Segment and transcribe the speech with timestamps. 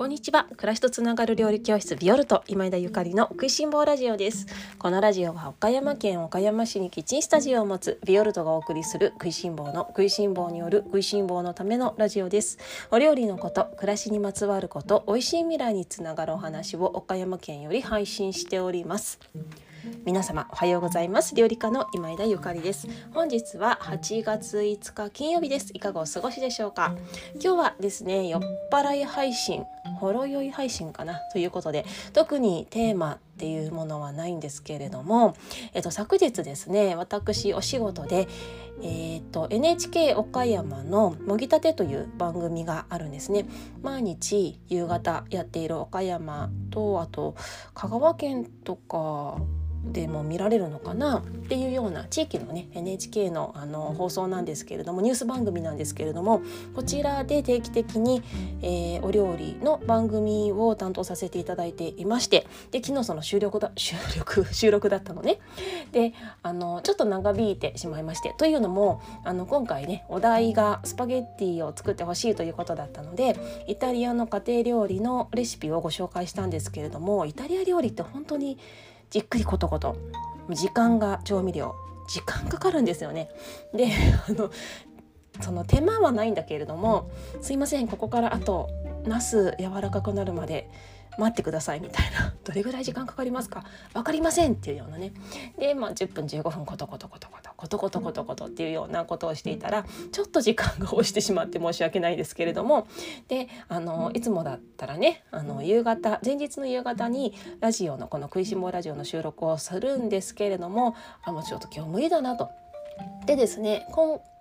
[0.00, 0.46] こんにちは。
[0.56, 4.46] 暮らしとつながる料理教室ビオルト今井田ゆかりの食いしん坊ラジオです。
[4.78, 12.56] このラジオは岡山県岡山市にキッチンスタジオを持つビオルトがお送りする食いしん坊の食いしん坊による食いしん坊のためのラジオです。
[12.90, 19.20] お料理のこと暮らしにまつわること美味しい未来につながるお話を岡山県より配信しております。
[20.06, 21.34] 皆様おはようございます。
[21.34, 22.88] 料理家の今井田ゆかりです。
[23.12, 25.72] 本日は8月5日金曜日です。
[25.74, 26.94] いかがお過ごしでしょうか。
[27.34, 29.62] 今日はですね酔っ払い配信
[30.00, 35.36] ほろ酔い配信かなということで特にテーマっていうものはないんですけれども、
[35.74, 38.26] えっと、昨日ですね私お仕事で、
[38.82, 43.44] えー、っと NHK 岡山の「もぎたて」という番組があるんですね。
[43.82, 47.34] 毎日夕方やっている岡山とあと
[47.74, 49.36] 香川県とか
[49.84, 56.42] でも見られるのかなっていうような地域のね NHK のあの放送なんですけれどもニュース番組なんですけれども
[56.74, 58.22] こちらで定期的に、
[58.62, 65.38] えー、お料理の番組を担当させていただいていましてで昨日その収録だ 収録収録だったのね。
[65.92, 73.36] であのちょっと長引いてしまいましてというのもあの今回ねお題がスパゲッティを作ってほしいということだったので
[73.66, 78.58] イタリアの家庭料理のレシピをご紹介したんですけれどもイタリア料理って本当に
[79.10, 79.96] じっくりコトコト
[80.50, 81.74] 時間が調味料
[82.08, 83.30] 時間かかるんですよね。
[83.72, 83.88] で
[84.28, 84.50] あの
[85.40, 88.68] その手間はないんだけれども「すいませんここからあと
[89.04, 90.70] ナス柔らかくなるまで
[91.18, 92.34] 待ってくださいみたいな。
[92.44, 93.64] どれぐらい時間かかりますか？
[93.94, 95.12] 分かりませんっていうようなね。
[95.58, 102.86] で、まあ、10分15分コトコトコトコトコトコトコトコトっていうようなことをしていたらちょっと時間が押してしまって申し訳ないですけれども。
[103.28, 112.50] であのいつもだったらねあの夕方前日の夕方にラジオのこの「食いしん坊ラジオ」の収録をするんですけれどもあもうちょっと今日無理だなと。
[113.26, 113.86] でですね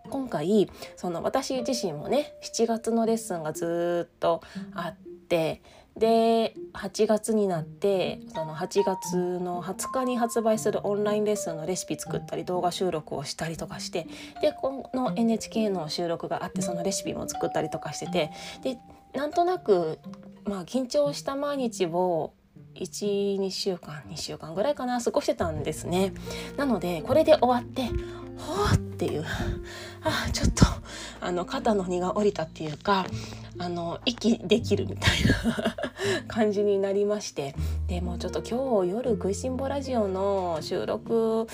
[0.09, 4.42] 今回その私自身もね7月のレッスンがずっと
[4.73, 4.95] あっ
[5.28, 5.61] て
[6.00, 14.08] で8月になってその8月の20日に発売するオンラインレッスンのレシピ作ったり動画収録をしたりとかして
[14.42, 18.32] でこの NHK の収録があってそのレシピも作ったりとかしてて
[18.64, 18.80] で
[19.14, 19.99] なんとなく
[20.45, 22.33] まあ緊張した毎日を
[22.76, 26.14] 12週間2週間ぐらいかな過ごしてたんですね。
[26.55, 27.88] なのでこれで終わって
[28.38, 29.26] ほーっていう。
[30.02, 30.65] あちょっと
[31.21, 33.05] あの肩の荷が下りたっていうか
[33.58, 35.76] あの息できるみたいな
[36.27, 37.55] 感じになりまして。
[37.88, 41.48] でもうちょっと今日夜「食いしん坊ラジオ」の収録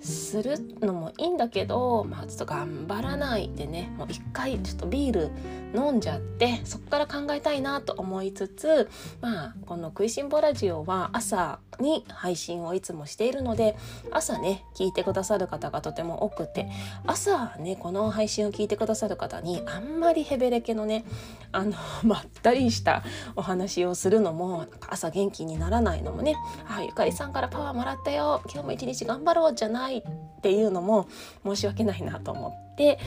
[0.00, 3.92] するのもいいんだけど、まあ、ちょっと頑張らないでね。
[3.96, 5.30] もう一回ちょっとビール
[5.74, 8.88] 飲んじゃってそこから考えたいなと思いつつ
[9.20, 13.76] まあこの「食いしん坊ラジオ」は朝に配信をいつもしているので
[14.10, 16.70] 朝ね聞いてくださる方がとても多くて
[17.06, 21.04] 朝ねこの配信を聞いてくださる方にあんまりヘベレケのね
[21.52, 23.02] あの まったりした
[23.36, 26.36] お話をするのも朝元気にならないのもね
[26.68, 29.87] 「あゆかりさんからパワーもらったよ今日も一日頑張ろう」じゃない。
[29.96, 31.08] っていうのも
[31.44, 32.98] 申し訳ないなと思っで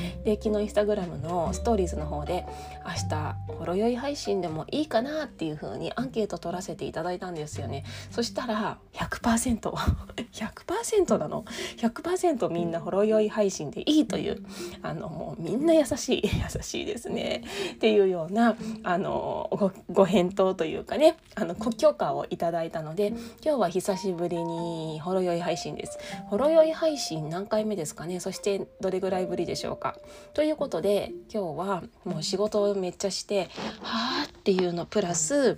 [0.44, 2.46] 昨日インスタグラムのストーリーズの方で
[2.86, 7.84] 明日ほろ酔い配信でもいいかなっていう風にアンケート取らせていただいたんですよね。
[8.12, 9.72] そしたら 100%100%
[11.18, 11.46] なの
[11.78, 14.44] ？100%みんなほろ酔い配信でいいという
[14.82, 16.22] あのもうみんな優しい
[16.56, 17.44] 優しいですね。
[17.74, 25.98] っていうようなあのごご返答というかねあのご許可をいただいたので今日は久しぶりにほろ酔い配信です。
[26.30, 28.20] ほろ酔い配信何回目ですかね？
[28.20, 29.96] そしてどれぐらいぶりでしょうか。
[30.34, 33.50] ということで今日はもう仕事をめっちゃして
[33.82, 35.58] はあっていうのプラス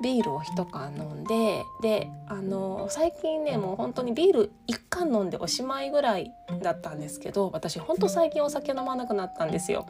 [0.00, 9.86] ビールを1缶飲んでであの最近ねもう本当にビール1缶飲んでおしまいぐらいだったんですけど私ほんと最近お酒飲まなくなったんですよ。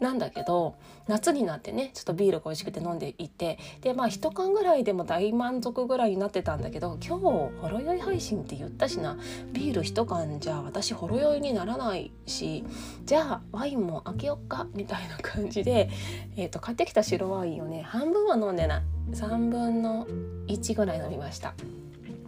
[0.00, 0.76] なんだけど
[1.08, 9.18] 夏になってねちょっとビールが美味しくて飲んでいてでまあ1缶ぐらいでも大満足ぐらいになってたんだけど今日ほろ酔い配信って言ったしな。
[9.52, 12.64] ビール1缶じゃ私ほろ酔いにならないし
[13.04, 15.90] じゃあワインも開けよっかみたいな感じで、
[16.36, 20.06] えーと、と買ってきた白ワインをね半分は飲んでない3分の
[20.46, 21.54] 1ぐらい伸びました。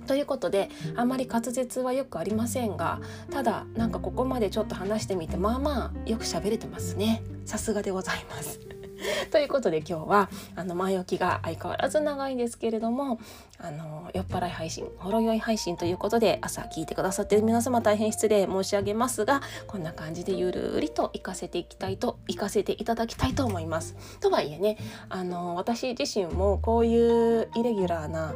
[0.07, 8.72] ということであまり滑舌はよくありませんがただなんかここまでちょっと話してみてまあまあよく喋れてますねさすがでございます。
[9.31, 13.19] ということで今日はあの前置きが相変わらず長いんですけれども
[13.59, 23.97] あの酔っ払い配信ほろ酔い配信ということで朝聞いてくださってる皆様大変失礼申し上げますがこんな感じでゆるりと行かせていきたいと行かせていただきたいと思います。
[24.21, 24.77] とはいえね
[25.09, 28.35] あの私自身もこういうイレギュラーな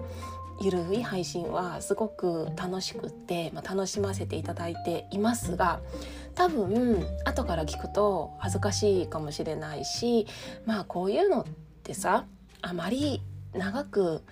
[0.60, 5.80] ゆるい配信はすごく楽しくって、まあ、楽しませていただいていますが
[6.36, 10.26] 多分後から聞くと恥ずかしいかもしれないし
[10.64, 11.44] まあこういうのっ
[11.82, 12.26] てさ
[12.62, 13.20] あまり
[13.52, 14.22] 長く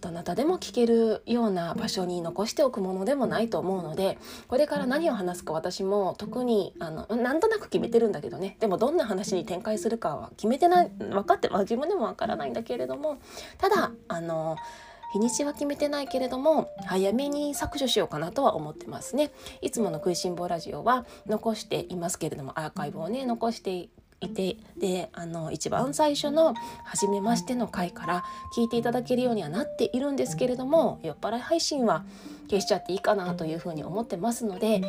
[0.00, 4.18] どなたでも聞けるような場所に残しておくものでもないと思うので
[4.48, 8.56] これから何を話すか私も特にあのなんとなく決めてるんだけどね。
[8.60, 13.18] でもどんな話に展開するかは決めてない分かって、自分でもわからないんだけれども
[13.58, 14.56] ただあの
[15.12, 19.30] 日にちは決めてないけれども早めに削除しようかなとは思ってますね。
[19.60, 23.88] いつもの食いしん坊ラジオは残していますけれどもアーカイブをね残して
[24.20, 26.54] いてであの一番最初の
[26.84, 28.24] 「初めまして」の回から
[28.56, 32.04] 聞いていただけるようにはなっているんですけれども酔っ払い配信は
[32.48, 34.82] 消しちゃっていいかなというふうに思ってますので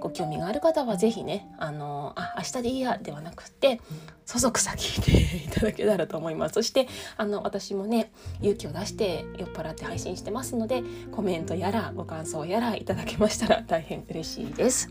[0.00, 3.80] ご興味がある方は是非ねあのあ明日でいいやではなくって
[4.24, 6.54] そそくさ聞いていただけたらと思います。
[6.54, 6.86] そして
[7.16, 14.88] あの私もね勇気を出して酔っ払って配信してますのでコメントやらご感想やらいただけましたら大変嬉しいです。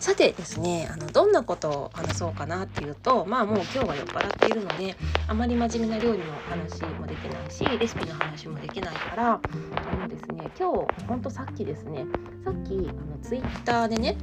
[0.00, 4.96] さてですねあのどんなことを話そうかなっていうとまあもう今日は酔っ払っているので
[5.28, 12.06] あまり真面目な料理の話もできないしレシピの話もできないからあのですね今日ほんとさっきですね。
[12.44, 14.16] さっきあのツイッターでね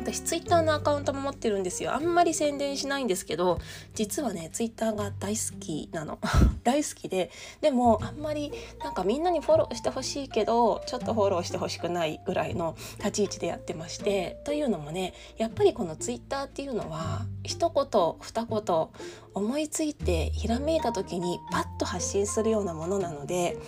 [0.00, 1.94] 私ツイッターのアカウントも持ってるんですよ。
[1.94, 3.58] あんまり宣伝しないんですけど
[3.94, 6.18] 実はねツイッターが大好きなの。
[6.64, 7.30] 大好きで。
[7.60, 8.52] でもあんまり
[8.82, 14.40] なんかみんなにフォローしてほしいけどちょっとフォローしてほしくないぐらいの立ち位置でやってまして。
[14.44, 18.88] というのもねやっぱりこのツイッターっていうのは一言二言
[19.34, 23.58] 思いついてひらめいた時にパッと発信するようなものなので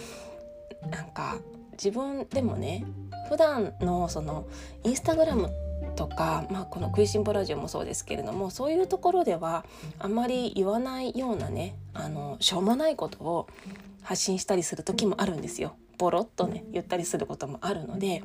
[0.91, 1.39] なんか
[1.73, 2.85] 自分でもね
[3.29, 4.47] 普段のその
[4.85, 5.51] インスタグラム
[5.97, 9.65] とか、まあ、この「食いしん坊ラジオ」もそうですけれどもそういうところでは
[9.99, 13.49] あんまり言わないようなねあのしょうもないことを
[14.03, 15.75] 発信したりする時もあるんですよ。
[15.99, 18.25] ボロッとね言ったりすることもあるので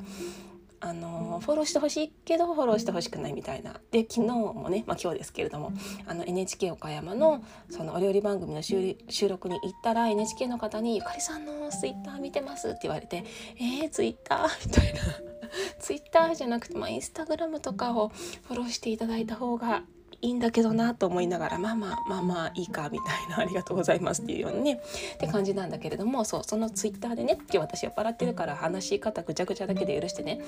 [0.80, 3.80] あのフォローしてほしいけどフォローしてほしくないみたいな。
[3.90, 5.72] で昨日もね、まあ、今日ですけれども
[6.06, 8.96] あの NHK 岡山のそのお料理番組の収
[9.28, 13.24] 録に行ったら NHK の方に「ゆかりさんのツイッター見てます」って言われて
[13.58, 15.00] 「えー、ツイッター?」みたいな。
[15.80, 19.82] ツイッターじゃなくて、まあ、インスタグラムとかをフォローしていただいた方が
[20.20, 24.80] いいんだけどなと思いながらまあまあまあまあいいかみたいな ありがとうございますっていうようなね
[25.14, 30.40] って感じなんだけれどもそうそのツイッターでね今日私酔っ払ってるから話し方ぐちゃぐちゃだけで許してね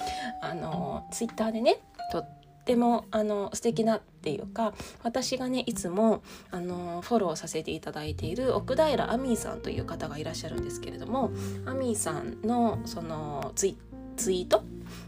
[0.43, 1.78] あのツイッターでね
[2.11, 2.28] とっ
[2.64, 11.31] てもあの素敵なっていうか私がねいつもあのフォローさせていただいている奥平亜美さんという方がいらっしゃるんですけれども
[11.67, 13.76] 亜美さんのそのツイ
[14.20, 14.62] ツイート？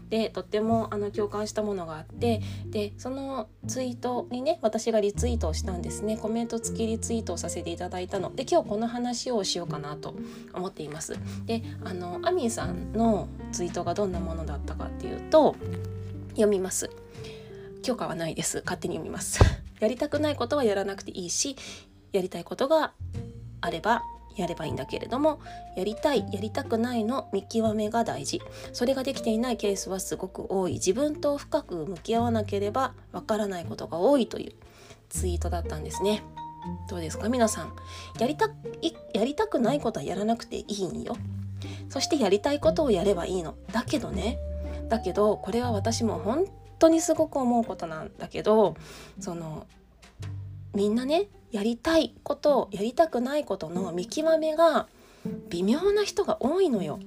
[0.09, 6.17] でとってもあの共感したものがあってでそのツイートにね私がリツイートをしたんですね。
[6.17, 8.33] コメント付きリツイートをさせていただいたの。
[8.35, 10.13] で今日この話をしようかなと
[10.53, 11.17] 思っています。
[11.45, 15.55] であのアミーさんのツイートがどんなものだったかっていうと
[16.31, 16.91] 読みます。
[17.81, 18.61] 許可はないです。
[18.63, 19.39] 勝手に読みます。
[19.79, 21.55] やりたくないことはやらなくていいし
[22.11, 22.93] やりたいことが
[23.61, 24.03] あれば
[24.35, 25.39] やればいいんだけれども
[25.75, 28.41] やりたいやりたくないの見極めが大事。
[28.71, 30.73] それができていないケースはすごく多い。
[30.73, 34.53] 自分と深く向き合わなければわからないことが多いという
[35.09, 36.23] ツイートだったんですね。
[36.89, 37.29] どうですか？
[37.29, 37.75] 皆さん。
[38.19, 38.49] やりた
[39.13, 41.15] やりたくないことはやらなくていいんよ。
[41.89, 43.55] そしてやりたいことをやればいいの。
[43.71, 44.39] だけどね。
[44.89, 46.45] だけどこれは私も本
[46.79, 48.75] 当にすごく思うことなんだけど
[49.19, 49.65] その
[50.73, 54.87] みんなねやりたいことやりたくないことの見極めが
[55.49, 56.99] 微妙な人が多いのよ。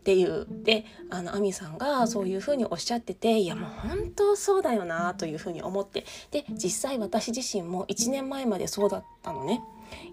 [0.00, 9.60] っていうであの亜美さんがそういうふうにおっしゃってていやもう本当そうだよなというふうに思ってで実際私自身も1年前までそうだったのね。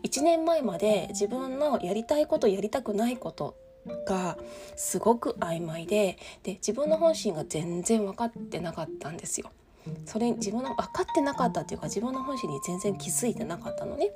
[0.03, 3.55] 1年前まで自分のやりたいことやりたくないこと
[4.05, 4.37] が
[4.75, 9.51] すごく曖昧でで自分の本心が全然分かってなかったんですよ。
[10.05, 14.11] それ自分の分かってなかったっていうか自分の本心に全然気づいてなかったのね。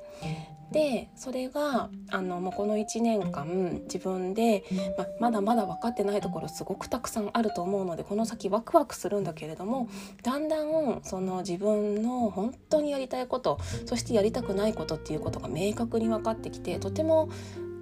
[0.70, 4.64] でそれがあのもうこの1年間自分で、
[4.98, 9.88] ままだまだ分かってないところすごくたくさんあると思うのでこの先ワクワクするんだけれども
[10.22, 17.30] だんだんその自分の本当にやりたいことそしてやりたくないことっていうことが明確に分かってきてとても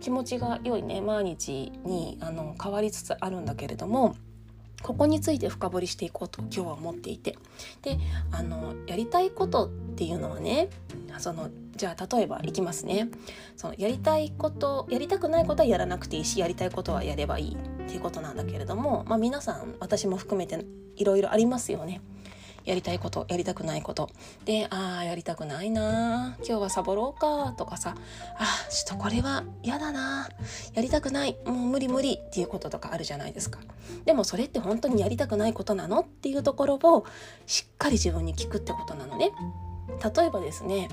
[0.01, 4.15] 気持ちが良いね毎日にあの変わりつつあるんだけれども。
[4.83, 7.39] ここについて深掘りしていこうと今日は思っていて
[7.83, 7.99] で
[8.31, 10.69] あのやりたいことっていうのはね
[11.19, 13.09] そのじゃあ例えばいきますね
[13.57, 20.65] そのやりたいことやりたくないことはやらなくていいしやりたいことはやればいいっていうことなんだけれども、まあ、皆さん私も含めて
[20.97, 22.01] いろいろありますよね。
[22.67, 24.11] やりたいことやりたくないこと。
[24.45, 27.97] でああやりたくないな今日はサボろうかとかさ。
[28.37, 30.29] あちょっとこれは嫌だな
[30.75, 31.39] やりたくない。
[31.47, 32.17] もう無理無理。
[32.17, 33.61] っていうこととかあるじゃないですか。
[34.05, 36.01] でもそれって本当にやりたくないことなの？
[36.01, 37.07] っていうところを
[37.47, 39.31] しっかり自分に聞くってことなのね。
[40.03, 40.89] 例えばですね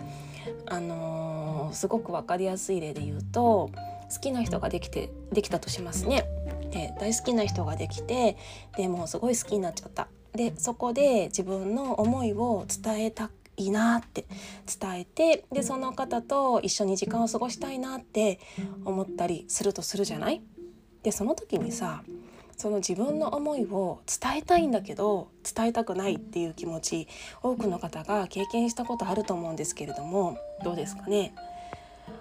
[0.67, 3.71] あのー、すごく分かりやすい例で言うと
[4.13, 6.25] 好きな人ができてできたとしますね。
[6.71, 8.37] で大好きな人ができて
[8.77, 10.07] でもうすごい好きになっちゃった。
[10.35, 14.25] でそこで自分の思いを伝えたいいなって
[14.79, 18.39] 伝えてでその方と一緒に時間を過ごしたいなって
[18.83, 20.41] 思ったりするとするじゃない？
[21.03, 22.01] でその時にさ
[22.57, 27.07] その自分の思いを伝えたいんだけど伝えたくないっていう気持ち
[27.43, 31.35] 多くの方が経験したことあると思うんですけれどもどうですかね？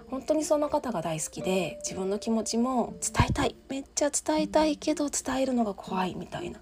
[0.09, 3.55] 本当にその方が大好きで自分の気持ちも伝えたい。
[3.69, 6.59] めっちゃ伝えたいけど伝えるのが怖いみたいな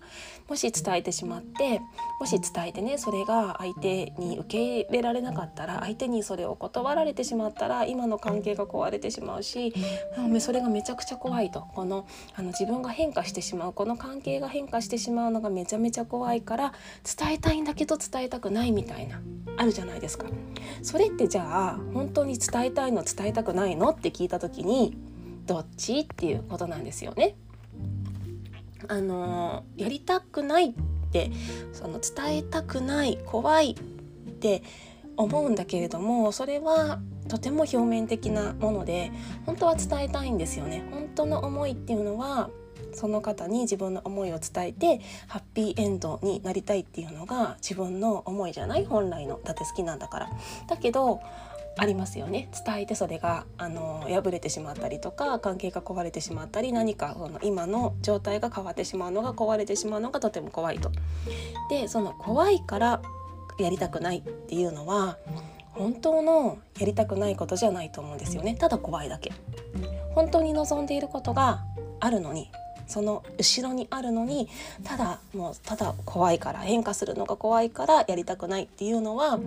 [0.51, 1.79] もし伝えてしまって
[2.19, 9.73] もし伝えてねそれが相手に受け入れられなかったら相手にそれを断られてしまったら今の関係が壊れてしまうし
[10.41, 12.05] それがめちゃくちゃ怖いとこの
[12.35, 16.73] あの自分が変化してしまうこの関係が変化してしまうのがめちゃめちゃ怖いから
[17.17, 19.21] 伝えたいんだけど伝えたくないみたいな
[19.55, 20.27] あるじゃないですか。
[20.81, 23.91] それってじゃあ本当に伝えたいの伝えたくないの？
[23.91, 24.97] って聞いた時に
[25.45, 25.99] どっち？
[25.99, 27.35] っていうことなんですよね。
[28.87, 30.73] あのやりたくないっ
[31.11, 31.31] て
[31.73, 34.63] その伝えたくない怖いって
[35.17, 39.11] 思うんだけれどもそれはとても表面的なもので
[39.45, 40.83] 本当は伝えたいんですよね。
[40.91, 42.49] 本当の思いっていうのは
[42.93, 48.85] その方に自分の思いを伝えてハッピーエンドになりたいっていうのが自分の思いじゃない？
[48.85, 49.39] 本来の。
[49.43, 50.29] だって好きなんだから。
[50.67, 51.21] だけど
[51.77, 60.91] ありますよね伝えてそれがあの破れてしまったりとか関係が壊れてしまったり何かその今の状態が変わってしまうのが壊れてしまうのがとても怖いと。
[61.69, 63.01] でその怖いから
[63.57, 65.17] やりたくないっていうのは
[65.71, 69.31] 本当のやりたくないことじゃないと思うんですよねただ怖いだけ。
[70.13, 71.63] 本当に望んでいることが
[72.01, 72.51] あるのに
[72.91, 74.49] その後ろにあるのに
[74.83, 79.39] ただもうただ怖いから変化するのが怖いからやりたくないっていうのは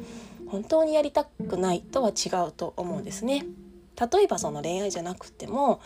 [0.48, 3.46] 本当にやりたくないとは違うと思うんですね。
[4.12, 5.80] 例えばその恋愛じゃなくても、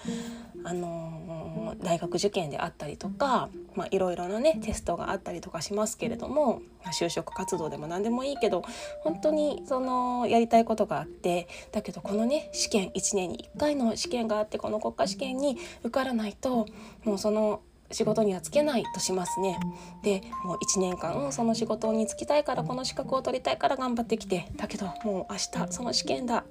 [0.65, 8.65] あのー、大学受験であったりとか、まあ、いろいろなねテストがあったりとかしますけれども就職活動でも何でもいいけど
[9.03, 16.67] 本当にそのやりたいことがあってだけどこのね試験1年に1回の試験があってこの国家試験に受からないと
[17.05, 17.61] もうその
[17.91, 19.59] 仕事にはつけないとしますね。
[20.03, 26.45] でもう1年間その仕事に就きたいからこの資格を取りたいから頑張ってきてだけどもう明日その試験だ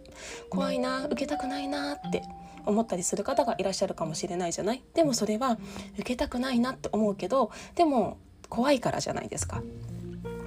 [0.50, 2.24] 怖いな受けたくないなって
[2.65, 4.84] 思ったりする方がいらっしゃるかもしれないじゃない？
[4.94, 5.58] でもそれは
[5.94, 8.17] 受けたくないなって思うけどでも
[8.50, 9.62] 怖いからじゃないですか。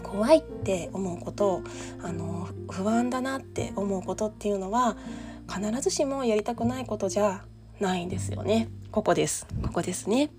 [0.02, 1.62] 怖いって思うこと
[2.02, 4.96] あの不安だなって思うことっていうのは
[5.48, 7.44] 必ずしもやりたくないことじゃ
[7.78, 8.68] ないんですよね。
[8.90, 9.46] ここです。
[9.62, 10.30] ここですね。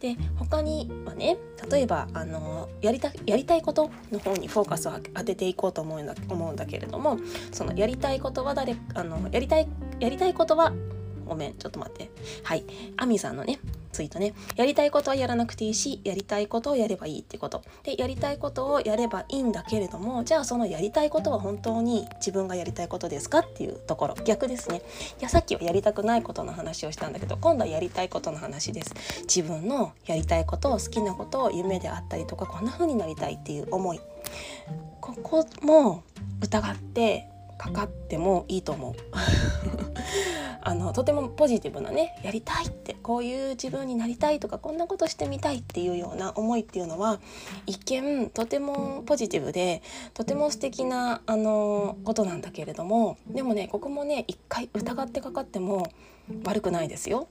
[0.00, 1.36] で他にはね
[1.70, 7.18] 例えばあのやりたやりたいことの方にフォーカスを当てていこうと思うんだ思うんだけれども
[7.52, 10.72] そのやりたいことは誰あのやりたいやりたいことは
[11.30, 12.10] ごめんちょっと待って。
[12.42, 12.64] はい。
[12.96, 13.60] アミさんのね
[13.92, 14.34] ツイートね。
[14.56, 17.62] やりたいことはやらなくていいしやりたいことをやればいいってこと。
[17.84, 24.14] でやりたいことをやればいいんだけれどもじゃあそのやりたいことは本当に自分がやりたいことですかっていうところ。
[24.24, 24.82] 逆ですね。
[25.20, 28.92] いやさっきはやりたくないことの話をしたんだけど今度はやりたいことの話です。
[29.22, 34.00] 自分のやりたいことを好きなことを夢であったりとかこんな風になりたいっていう思い。
[35.00, 36.02] ここも
[36.42, 37.29] 疑って
[37.60, 38.94] かかってもいいと思う
[40.62, 47.20] あのとてもポジティブなねやりたいってこういう自分になりたいとかこんなことしてみたいっていうような思いっていうのは
[47.66, 49.82] 一見とてもポジティブで
[50.14, 55.86] とても素敵なあのことなんだけれどもでもねここもね一回疑ってかかっても
[56.44, 57.28] 悪くないですよ。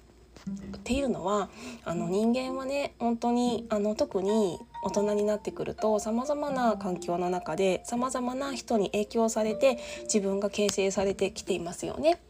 [0.77, 1.49] っていうのは
[1.83, 12.21] あの人間はね本当にあの特に大人になってくるとさまざまな環境の中でさまざまな人に影響されて自分が形成されてきていますよね。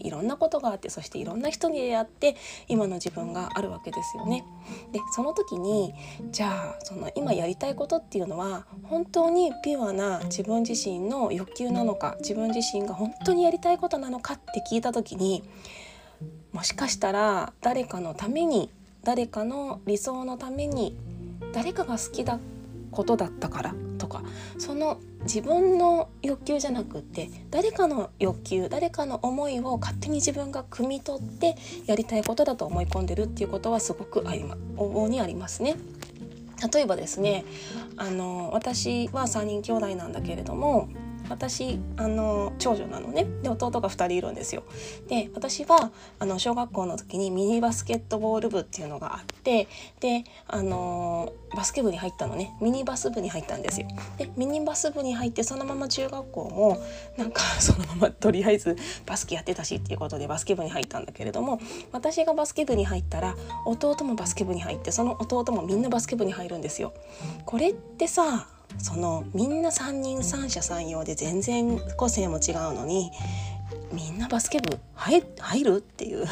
[0.00, 2.36] いろんなことがあってそしていろんな人に出会って
[2.68, 4.44] 今の自分があるわけですよね。
[4.92, 5.94] でその時に
[6.30, 15.42] じゃあその今やりたいことっていうのは本当にピュアな自分自身の欲求なのか自分自身が本当にやりたいことなのかって聞いた時に
[16.52, 18.70] もしかしたら誰かのために
[19.04, 20.96] 誰かの理想のために
[21.52, 22.38] 誰かが好きだ
[22.90, 24.22] ことだったからとか
[24.58, 31.56] その自分の欲求じゃなくって誰かの欲求誰かの思いを勝手に自分が汲み取って
[31.86, 35.76] やりたいことだと思い込んでるっていうことはすごくあり、ま、往々にありますね。
[36.72, 37.44] 例えばですね
[37.96, 40.88] あの私は3人兄弟なんだけれども
[41.32, 44.64] 私あの長女なのねで弟が2人いるんですよ。
[45.08, 49.66] で私はあの小学校の時にミニバスケットボール部っていうのがあって
[50.00, 53.88] であのバスケ部に入ったのねミニバス部に入ったんですよ。
[54.18, 56.78] でミニバス部に入ってそのまま中学校も
[57.16, 61.60] なんか そのままとりあえずバスケやってたしっていうことでバスケ部に入ったんだけれども
[61.92, 66.92] 私がバスケ部に入ったら弟もバスケ部に入ってその弟もみんなバスケ部に入るんですよ。
[67.46, 68.48] これってさ
[68.78, 73.10] そのみんな3人三者三様で全然個性も違うのに
[73.92, 75.22] みんなバスケ部入
[75.64, 76.26] るっていう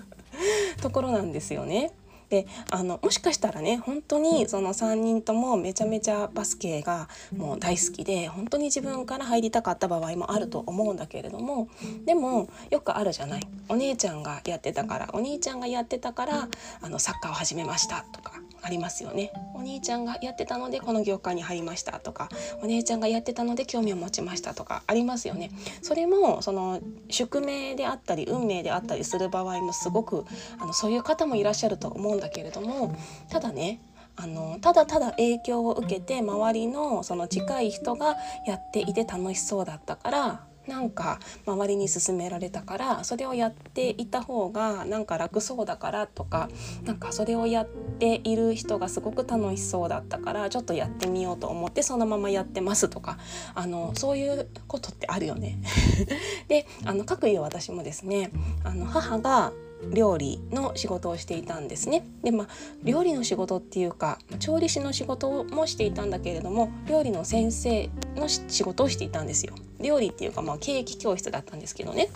[0.80, 1.92] ところなんですよね。
[2.32, 11.68] であのもしかしたらね本当にその3人ともめちゃめちゃバスケがもう大好きで本当に自分から入りたかった場合もあると思うんだけれども
[12.06, 13.42] でもよくあるじゃない。
[13.68, 16.48] お姉ちゃんがやってたからお兄ちゃんがやってたから
[16.80, 19.32] あのサッカーを始めましたとかありますよね。
[19.54, 22.28] お兄ちゃんがやってたのでこの業界に入りましたとか
[22.62, 25.50] お姉ちゃんがやってたので興味を持ちましたとかありますよね。
[25.82, 30.24] それもその宿命であったり運命であったりする場合もすごく
[30.58, 32.96] あのそういう方もいらっしゃると思うんだけれども
[33.28, 33.80] ただね
[34.16, 46.48] あのただただ影響を受けて周りのその近い人がやっていて楽しそうだったからなんか周りに勧められたからそれをやっていた方がなんか楽そうだからとか
[46.84, 53.18] なんかそれをやっている人がすごく楽しそうだったからちょっとやってみようと思ってそのままやってますとか
[53.54, 55.58] あのそういうことってあるよね。
[56.46, 58.30] であの各いう私もですね
[58.62, 59.52] あの母が
[59.90, 62.04] 料理の仕事をしていたんですね。
[62.22, 62.48] でまあ
[62.84, 69.54] 料理の仕事っていうか調理師の仕事もしていたんだけれども料理の先生の仕事をしていたんですよ。
[69.80, 72.08] 料理っていうかまあケーキ教室だったんですけどね。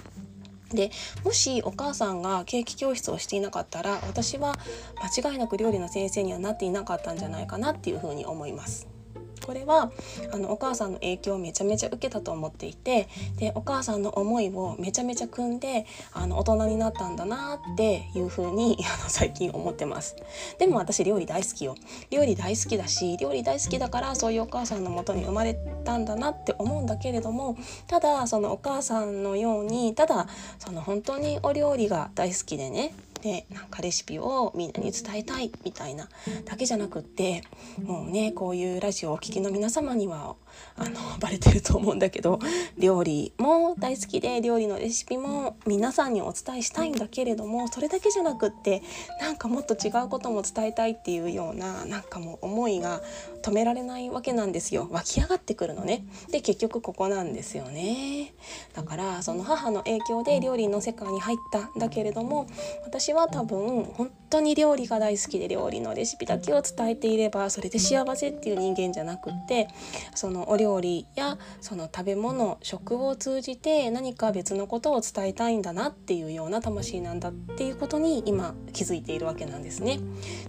[0.73, 0.91] で
[1.25, 4.57] もしお母さんがケーキ教室をしていなかったら私は
[5.01, 8.96] 間違いなく料理の先生にはなっていなかったんじゃないかなっていうふうに思います。
[9.45, 9.91] これは
[10.33, 20.17] あのお母さんの影響をめちゃめちゃ受けたと思っていてでお母さんの思いをめちゃめちゃ組んであの大人になったんだなっていう風に あの最近思ってます。
[20.59, 21.77] でも私料理大好きよ。
[22.11, 30.27] 料理大好きだし料理大好きだからそういうお母さんのもとに生まれたんだなって思うんだけれどもただそのお母さんのようにただ
[30.59, 36.09] その本当にお料理が大好きでねでなんかレシピをみんなに伝えたいみたいな
[36.45, 37.43] だけじゃなくって
[37.83, 40.37] もうねこういうラジオをお聴きの皆様には
[40.77, 42.39] あのバレてると思うんだけど
[42.79, 48.83] 料理も大好きで料理のレシピも皆さんにお伝えしたいんだけれどもそれだけじゃなくって
[49.21, 53.01] なんかもっと違うことも伝えたいっていうようななんかもう思いが
[53.43, 54.89] 止められないわけなんですよ。
[54.91, 56.05] 湧き上がってくるのね。
[56.31, 58.35] で結局ここなんですよね。
[58.75, 62.47] だからその母の影響で料理の世界に入ったんだけれども
[62.85, 69.69] 私は多分本当当に料理が大好きで料理のレシピだけを伝えていればそれで幸せっていう人間じゃなくって
[70.15, 80.01] そのお料理やその食べ物食を通じて何か別のことを伝えたいんだなっていうような魂なんだっていうことに今気づいているわけなんですね。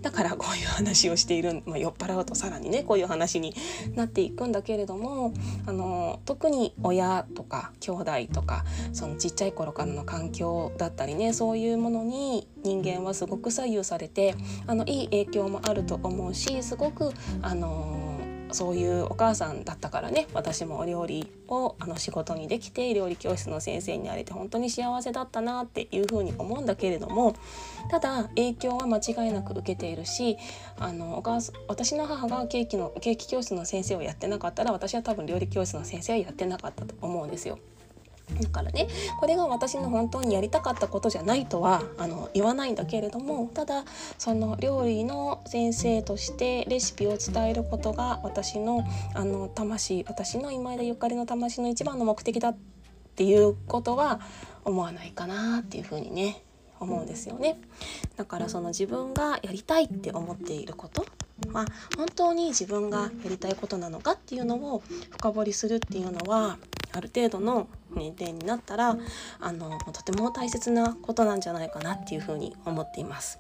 [0.02, 3.56] だからこういう話をしている、まあ、酔っ払うとさらにねこういう話に
[3.96, 5.34] なっていくんだけれども
[5.66, 18.18] あの特に親とか兄弟とかそのちっちゃい頃からの環境だったりねそういうものに人間はすごく左右されてあのいい影響もあると思うしすごくあの
[18.52, 27.36] そういうお母さんだったからね私もお料理をあの仕事にできて料理教室の先生になれて本当に幸せだったなっていうふうに思うんだけれども
[27.90, 30.38] ただ影響は間違いなく受けているし
[30.80, 37.60] あのお母さん私の母がケーキのケーキ教室の先生をやってなかったら私は多分料理教室の先生はやってなかったと思うんですよ。
[38.42, 38.88] だからね
[39.20, 43.86] これが私の本当にやりたかったことじゃないとはあの言わないんだけれどもただ
[44.18, 52.58] その料理の先生としてレシピを伝えることが私のあの魂私の今枝ゆかりの魂の一番の目的だっ
[53.16, 54.20] ていうことは
[54.66, 56.44] 思わないかなっていうふうにね
[56.80, 57.60] 思うんですよね。
[58.18, 61.06] だからその自分がやりたいって思っていること
[61.52, 66.58] まあ、本当に自分がやりたいことなのかっていうのを深掘りするっていうのは
[66.92, 68.98] ある程度の年齢になったら
[69.40, 73.40] あのとても大切なことなんじゃないかなっていうふうに思っています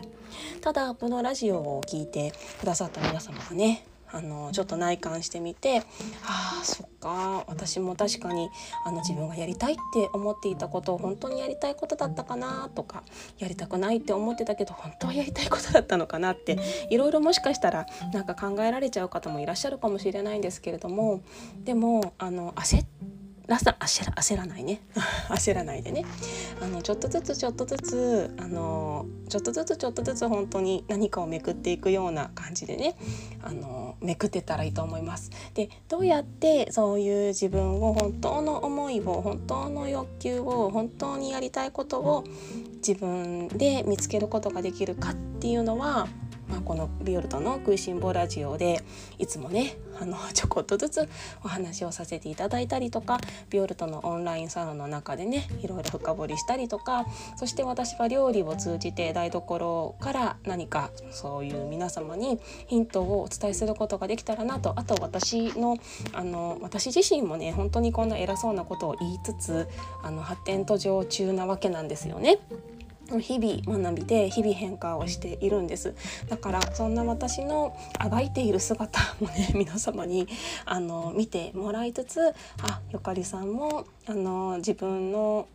[0.61, 5.79] ただこのラジオを聞いてくださった皆様がねあのちょっと内観してみて
[6.23, 8.49] ああそっか私も確かに
[8.85, 13.03] あの自分がやりたいって思っていたことを本当にやりたいことだったかなとか
[13.37, 16.57] やりたくないって思ってたけど本当はやりたいことだったのかなって
[16.89, 21.21] いろいろもしかしたらなんか考えられちゃう方もいらっしゃるかもしれないんですけれども
[21.65, 23.16] でもあの焦って
[23.47, 24.81] ラスト焦ら焦らないね。
[25.29, 26.03] 焦らないでね。
[26.61, 32.95] あのちょっとずつちょっとずつあのちょっとずつちょっとずつ本当に何かをめくっていくような感じでね。
[33.41, 35.31] あのめくってたらいいと思います。
[35.53, 42.25] でどうやってそういう自分を本当の思いを本当の欲求を本当にやりたいことを
[42.85, 46.07] 自分で見つけることができるかっていうのは
[46.49, 48.81] まあ、このビオルトの食いしん坊ラジオで
[49.17, 51.09] いつもねあの ちょこっとずつ
[51.43, 57.05] お話をさせていただいたりとかビオルトのオンラインサロンの中でねいろいろ深掘りしたりとか
[57.35, 65.77] そして私は料理を通じて台所から何かそういう皆様にヒントをお伝えすることができたらなとあと私の
[66.13, 69.67] あの私自身もね本当にこんな偉そうなことを言いつつ
[70.03, 72.39] あの発展途上中なわけなんですよね。
[73.19, 75.93] 日々学びで日々変化をしているんです。
[76.27, 80.27] だからそんな私のあがいている姿もね 皆様に
[80.65, 82.29] あの見てもらいつつ
[82.61, 85.47] あゆかりさんもあの自分の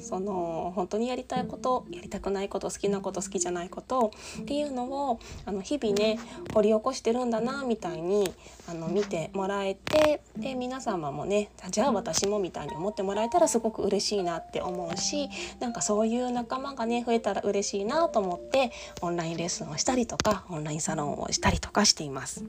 [0.00, 6.18] その本当にやりたいことやりたくないこと好きなこと好きじゃないことっていうのをあの日々ね
[6.54, 8.32] 掘り起こしてるんだなみたいに
[8.68, 15.28] あの見てもらえてで皆様もねじゃあ私もみたいに思ってもらえたらすごく嬉しいなって思うし
[15.60, 22.44] なんかそういう仲間がね増えたら嬉しいなと思ってオンラインレッスンをしたりとかオンラインサロンをしたりとかしています。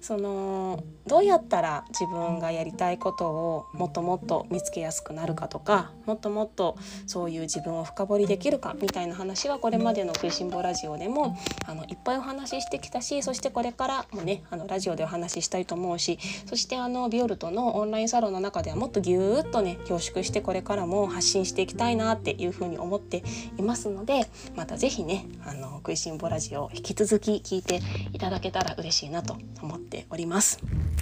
[0.00, 23.22] そのどうやったら自分がやりたいことをもっともっと見つけやすくなるかとかもっともっととそういう自分を深掘りできるかみたいな話はこれまでの「食いしん坊ラジオ」でもあのいっぱいお話ししてきたしそしてこれからもねあのラジオでお話ししたいと思うしそしてあのビオルトのオンラインサロンの中ではもっとぎゅーっとね凝縮してこれからも発信していきたいなっていうふうに思って
[23.56, 27.80] いますのでまた是非ねあの食いしん坊ラジオ引き続き聞いて
[28.12, 30.58] いただけたら嬉しいなと思っております。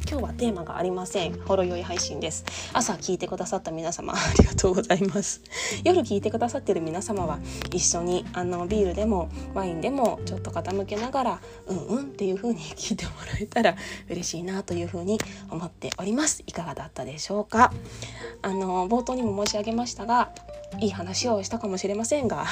[0.09, 1.38] 今日はテーマがありません。
[1.42, 2.45] ほろ酔い配信です。
[2.73, 5.42] 朝聞いてくださった皆様ありがとうございます。
[5.85, 7.39] 夜聞いてくださってる皆様は
[7.73, 13.77] 一緒にあのビールでもワインでもちょっと傾けながらうんうんっていう風に聞いてもらえたら
[14.09, 15.19] 嬉しいなという風に
[15.51, 16.43] 思っております。
[16.47, 17.73] いかがだったでしょうか？
[18.43, 20.31] あの冒頭にも申し上げましたが
[20.81, 22.45] いい話をしたかもしれませんが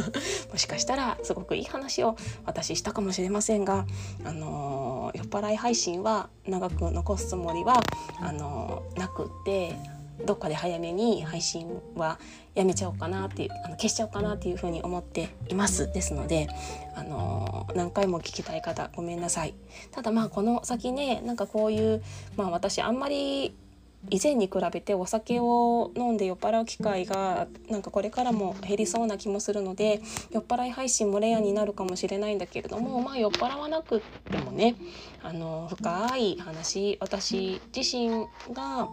[0.52, 3.86] もしかしたらすごくいい話を私したかもしれませんが
[4.24, 7.82] あの酔っ払い配信は長く残すつもりは
[8.20, 9.76] あのなくって
[10.24, 12.18] どっかで早めに配信は
[12.54, 15.92] やめちゃおうかなっていうあの消しちゃおうかなっていうふうに思っています。
[15.92, 16.48] ですので
[16.94, 19.54] あの何回も聞きたい方ごめんなさい。
[19.90, 22.02] ただまあこの先ねなんかこういう
[22.36, 23.54] まあ私あんまり
[24.10, 34.00] 以前に比べてお酒を飲んで酔っ払う機会がなんかこれからも減りそうな気もするので酔っ払い配信もレアになるかもしれないんだけれどもまあ酔っ払わなく
[34.30, 34.76] てもね
[35.22, 38.88] あの深い話私自身が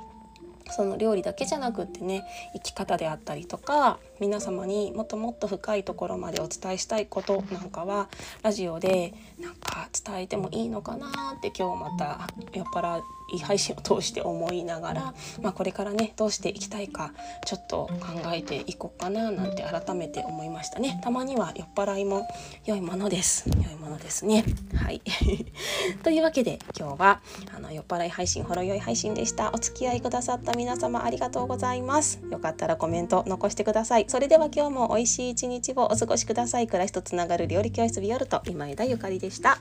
[0.72, 8.08] その料理だけじゃなくってね生き方であったりとか皆様にもっともっと深いところまでお伝えしたいことなんかは
[8.44, 11.08] ラジオでなんか伝えてもいいのかな
[11.38, 13.02] って今日また酔っ払
[13.40, 17.14] 配信を通して思いながら、 まあ、これからねどうしていきたいか
[17.46, 21.00] ちょっと考えていこうかななんて改めて思いましたね。
[21.04, 22.28] たまには酔っ払いも
[22.66, 23.50] 良いものです。
[23.50, 24.44] 良いものですね。
[24.76, 25.02] はい。
[26.04, 27.22] というわけで今日は
[27.56, 29.52] あの酔っ払い配信ほろ酔い配信でした。
[29.54, 32.20] お付き合いくださった皆様ありがとうございます。
[32.30, 36.68] よかったらコメント残してくださいそれでは今日も美味しい一日をお過ごしください。
[36.68, 39.58] 暮らしとつながる料理教室ビオルト今枝ゆかりでした。